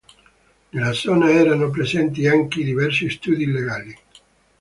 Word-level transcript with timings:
Nella 0.69 0.93
zona 0.93 1.29
erano 1.29 1.69
presenti 1.69 2.25
anche 2.25 2.63
diversi 2.63 3.07
studi 3.07 3.45
legali. 3.45 3.95